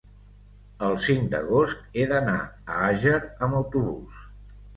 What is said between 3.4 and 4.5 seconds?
amb autobús.